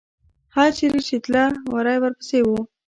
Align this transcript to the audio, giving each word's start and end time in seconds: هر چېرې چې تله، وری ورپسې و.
هر 0.55 0.69
چېرې 0.77 0.99
چې 1.07 1.15
تله، 1.23 1.43
وری 1.73 1.97
ورپسې 2.01 2.39
و. 2.45 2.49